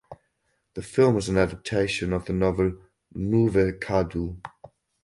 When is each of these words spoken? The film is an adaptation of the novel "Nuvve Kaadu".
The 0.73 0.81
film 0.81 1.15
is 1.17 1.29
an 1.29 1.37
adaptation 1.37 2.11
of 2.11 2.25
the 2.25 2.33
novel 2.33 2.75
"Nuvve 3.15 3.77
Kaadu". 3.77 4.41